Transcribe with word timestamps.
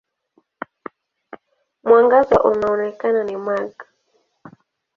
Mwangaza 1.83 2.43
unaoonekana 2.43 3.23
ni 3.23 3.35
mag. 3.45 3.73